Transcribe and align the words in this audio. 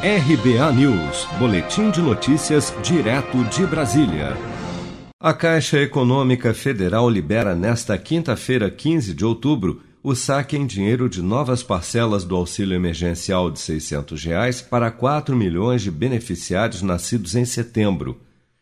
RBA 0.00 0.72
News, 0.74 1.26
Boletim 1.40 1.90
de 1.90 2.00
Notícias, 2.00 2.72
direto 2.84 3.42
de 3.46 3.66
Brasília. 3.66 4.36
A 5.18 5.34
Caixa 5.34 5.80
Econômica 5.80 6.54
Federal 6.54 7.10
libera 7.10 7.52
nesta 7.52 7.98
quinta-feira, 7.98 8.70
15 8.70 9.12
de 9.12 9.24
outubro, 9.24 9.82
o 10.00 10.14
saque 10.14 10.56
em 10.56 10.68
dinheiro 10.68 11.08
de 11.08 11.20
novas 11.20 11.64
parcelas 11.64 12.22
do 12.22 12.36
auxílio 12.36 12.76
emergencial 12.76 13.50
de 13.50 13.58
600 13.58 14.22
reais 14.22 14.62
para 14.62 14.88
4 14.92 15.34
milhões 15.34 15.82
de 15.82 15.90
beneficiários 15.90 16.80
nascidos 16.80 17.34
em 17.34 17.44
setembro. 17.44 18.20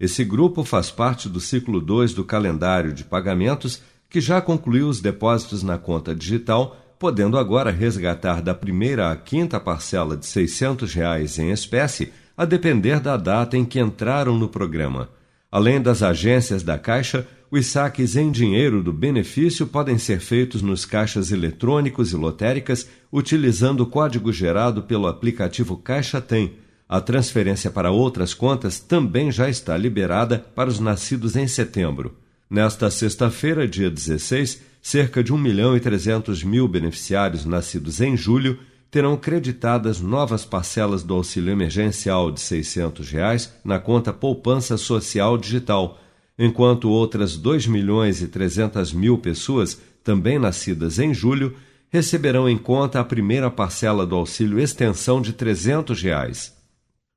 Esse 0.00 0.24
grupo 0.24 0.64
faz 0.64 0.90
parte 0.90 1.28
do 1.28 1.40
ciclo 1.40 1.78
2 1.78 2.14
do 2.14 2.24
calendário 2.24 2.90
de 2.90 3.04
pagamentos, 3.04 3.82
que 4.08 4.18
já 4.18 4.40
concluiu 4.40 4.88
os 4.88 5.02
depósitos 5.02 5.62
na 5.62 5.76
conta 5.76 6.16
digital 6.16 6.74
podendo 6.98 7.38
agora 7.38 7.70
resgatar 7.70 8.42
da 8.42 8.54
primeira 8.54 9.10
à 9.10 9.16
quinta 9.16 9.60
parcela 9.60 10.16
de 10.16 10.26
600 10.26 10.92
reais 10.92 11.38
em 11.38 11.50
espécie, 11.50 12.12
a 12.36 12.44
depender 12.44 13.00
da 13.00 13.16
data 13.16 13.56
em 13.56 13.64
que 13.64 13.80
entraram 13.80 14.38
no 14.38 14.48
programa. 14.48 15.08
Além 15.50 15.80
das 15.80 16.02
agências 16.02 16.62
da 16.62 16.78
Caixa, 16.78 17.26
os 17.50 17.66
saques 17.66 18.16
em 18.16 18.30
dinheiro 18.30 18.82
do 18.82 18.92
benefício 18.92 19.66
podem 19.66 19.96
ser 19.96 20.20
feitos 20.20 20.60
nos 20.60 20.84
caixas 20.84 21.32
eletrônicos 21.32 22.12
e 22.12 22.16
lotéricas 22.16 22.86
utilizando 23.10 23.80
o 23.80 23.86
código 23.86 24.30
gerado 24.32 24.82
pelo 24.82 25.06
aplicativo 25.06 25.76
Caixa 25.76 26.20
Tem. 26.20 26.52
A 26.86 27.00
transferência 27.00 27.70
para 27.70 27.90
outras 27.90 28.34
contas 28.34 28.78
também 28.78 29.32
já 29.32 29.48
está 29.48 29.76
liberada 29.76 30.38
para 30.54 30.68
os 30.68 30.78
nascidos 30.78 31.36
em 31.36 31.46
setembro. 31.46 32.14
Nesta 32.50 32.90
sexta-feira, 32.90 33.68
dia 33.68 33.90
16, 33.90 34.62
cerca 34.80 35.22
de 35.22 35.34
1 35.34 35.36
milhão 35.36 35.76
e 35.76 35.80
300 35.80 36.42
mil 36.42 36.66
beneficiários 36.66 37.44
nascidos 37.44 38.00
em 38.00 38.16
julho 38.16 38.58
terão 38.90 39.18
creditadas 39.18 40.00
novas 40.00 40.46
parcelas 40.46 41.02
do 41.02 41.12
auxílio 41.12 41.52
emergencial 41.52 42.32
de 42.32 42.40
600 42.40 43.10
reais 43.10 43.52
na 43.62 43.78
conta 43.78 44.14
Poupança 44.14 44.78
Social 44.78 45.36
Digital, 45.36 46.00
enquanto 46.38 46.88
outras 46.88 47.36
2 47.36 47.66
milhões 47.66 48.22
e 48.22 48.28
300 48.28 48.94
mil 48.94 49.18
pessoas, 49.18 49.78
também 50.02 50.38
nascidas 50.38 50.98
em 50.98 51.12
julho, 51.12 51.54
receberão 51.90 52.48
em 52.48 52.56
conta 52.56 52.98
a 52.98 53.04
primeira 53.04 53.50
parcela 53.50 54.06
do 54.06 54.16
auxílio 54.16 54.58
extensão 54.58 55.20
de 55.20 55.34
300 55.34 56.00
reais. 56.00 56.57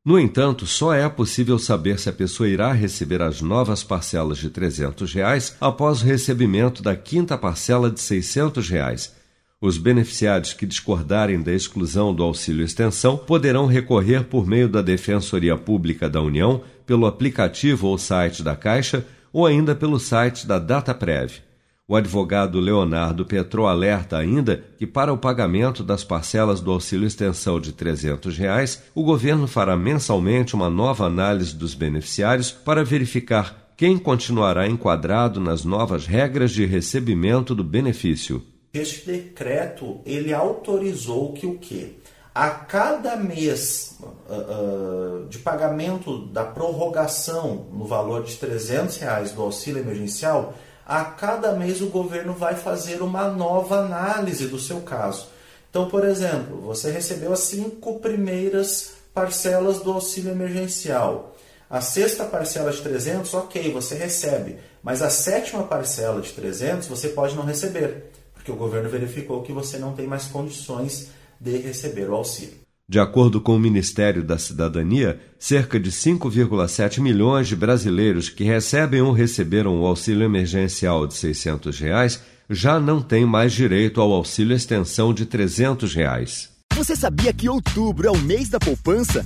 No 0.04 0.20
entanto, 0.20 0.66
só 0.66 0.96
é 0.96 1.08
possível 1.08 1.60
saber 1.60 2.00
se 2.00 2.10
a 2.10 2.14
pessoa 2.14 2.50
irá 2.50 2.74
receber 2.74 3.22
as 3.22 3.40
novas 3.40 3.84
parcelas 3.84 4.40
de 4.40 4.50
300 4.50 5.14
reais 5.14 5.56
após 5.62 6.02
o 6.02 6.06
recebimento 6.06 6.82
da 6.82 6.96
quinta 6.96 7.38
parcela 7.38 7.92
de 7.92 8.00
600 8.00 8.68
reais. 8.68 9.16
Os 9.62 9.78
beneficiários 9.78 10.54
que 10.54 10.66
discordarem 10.66 11.40
da 11.40 11.54
exclusão 11.54 12.16
do 12.16 12.24
auxílio 12.24 12.66
extensão 12.66 13.16
poderão 13.16 13.68
recorrer 13.68 14.24
por 14.24 14.48
meio 14.48 14.68
da 14.68 14.82
Defensoria 14.82 15.56
Pública 15.56 16.10
da 16.10 16.20
União, 16.20 16.64
pelo 16.84 17.06
aplicativo 17.06 17.86
ou 17.86 17.96
site 17.96 18.42
da 18.42 18.56
Caixa 18.56 19.06
ou 19.32 19.46
ainda 19.46 19.76
pelo 19.76 20.00
site 20.00 20.48
da 20.48 20.58
DataPrev. 20.58 21.44
O 21.92 21.96
advogado 21.98 22.58
Leonardo 22.58 23.26
Petro 23.26 23.68
alerta 23.68 24.18
ainda 24.18 24.64
que, 24.78 24.88
para 24.88 25.12
o 25.12 25.18
pagamento 25.18 25.84
das 25.84 26.06
parcelas 26.06 26.62
do 26.62 26.72
auxílio 26.72 27.06
extensão 27.06 27.60
de 27.60 27.74
300 27.74 28.38
reais, 28.38 28.82
o 28.96 29.04
governo 29.04 29.46
fará 29.46 29.76
mensalmente 29.76 30.56
uma 30.56 30.70
nova 30.70 31.06
análise 31.06 31.54
dos 31.54 31.74
beneficiários 31.74 32.50
para 32.50 32.86
verificar 32.86 33.74
quem 33.76 33.98
continuará 33.98 34.66
enquadrado 34.70 35.42
nas 35.42 35.66
novas 35.66 36.06
regras 36.06 36.52
de 36.52 36.66
recebimento 36.66 37.54
do 37.54 37.62
benefício. 37.62 38.42
Este 38.74 39.12
decreto 39.12 40.00
ele 40.06 40.34
autorizou 40.34 41.34
que 41.34 41.46
o 41.46 41.58
quê? 41.58 41.96
A 42.34 42.52
cada 42.52 43.18
mês 43.18 44.00
uh, 44.00 44.06
uh, 44.06 45.28
de 45.28 45.40
pagamento 45.40 46.20
da 46.28 46.46
prorrogação 46.46 47.68
no 47.74 47.84
valor 47.84 48.24
de 48.24 48.38
300 48.38 48.96
reais 48.96 49.34
do 49.34 49.42
auxílio 49.42 49.82
emergencial, 49.82 50.56
a 50.86 51.04
cada 51.04 51.54
mês 51.54 51.82
o 51.82 51.88
governo 51.88 52.34
vai 52.34 52.56
fazer 52.56 53.02
uma 53.02 53.28
nova 53.30 53.80
análise 53.80 54.48
do 54.48 54.60
seu 54.60 54.82
caso. 54.82 55.28
Então, 55.70 55.88
por 55.88 56.06
exemplo, 56.06 56.60
você 56.62 56.92
recebeu 56.92 57.32
as 57.32 57.40
cinco 57.40 58.00
primeiras 58.00 58.94
parcelas 59.14 59.80
do 59.80 59.92
auxílio 59.92 60.32
emergencial. 60.32 61.36
A 61.70 61.80
sexta 61.80 62.26
parcela 62.26 62.72
de 62.72 62.82
300, 62.82 63.34
ok, 63.34 63.72
você 63.72 63.96
recebe, 63.96 64.58
mas 64.84 65.02
a 65.02 65.10
sétima 65.10 65.64
parcela 65.64 66.22
de 66.22 66.32
300 66.32 66.88
você 66.88 67.10
pode 67.10 67.36
não 67.36 67.46
receber, 67.46 68.12
porque 68.34 68.52
o 68.52 68.58
governo 68.58 68.90
verificou 68.90 69.42
que 69.42 69.54
você 69.54 69.78
não 69.78 69.94
tem 69.94 70.06
mais 70.06 70.26
condições 70.26 71.08
de 71.40 71.58
receber 71.58 72.10
o 72.10 72.16
auxílio. 72.16 72.61
De 72.92 73.00
acordo 73.00 73.40
com 73.40 73.56
o 73.56 73.60
Ministério 73.60 74.22
da 74.22 74.38
Cidadania, 74.38 75.18
cerca 75.40 75.80
de 75.80 75.90
5,7 75.90 77.00
milhões 77.00 77.48
de 77.48 77.56
brasileiros 77.56 78.28
que 78.28 78.44
recebem 78.44 79.02
ou 79.02 79.14
receberam 79.14 79.80
o 79.80 79.86
auxílio 79.86 80.26
emergencial 80.26 81.08
de 81.08 81.14
600 81.14 81.80
reais 81.80 82.22
já 82.50 82.82
não 82.82 83.02
têm 83.02 83.26
mais 83.26 83.54
direito 83.54 84.02
ao 84.02 84.12
auxílio 84.12 84.54
extensão 84.54 85.14
de 85.14 85.26
300 85.26 85.96
reais. 85.96 86.50
Você 86.76 86.94
sabia 86.94 87.32
que 87.32 87.48
outubro 87.48 88.10
é 88.10 88.12
o 88.12 88.18
mês 88.18 88.50
da 88.50 88.60
poupança? 88.60 89.26